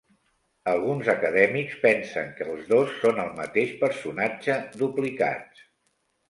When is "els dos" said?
2.53-2.95